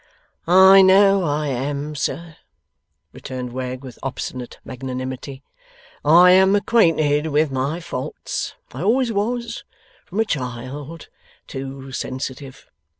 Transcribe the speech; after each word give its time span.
'I 0.47 0.81
know 0.81 1.23
I 1.23 1.45
am, 1.49 1.93
sir,' 1.93 2.37
returned 3.13 3.53
Wegg, 3.53 3.83
with 3.83 3.99
obstinate 4.01 4.57
magnanimity. 4.65 5.43
'I 6.03 6.31
am 6.31 6.55
acquainted 6.55 7.27
with 7.27 7.51
my 7.51 7.79
faults. 7.79 8.55
I 8.73 8.81
always 8.81 9.11
was, 9.11 9.63
from 10.07 10.19
a 10.19 10.25
child, 10.25 11.07
too 11.45 11.91
sensitive. 11.91 12.65